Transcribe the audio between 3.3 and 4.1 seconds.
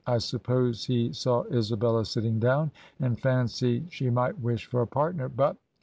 cied she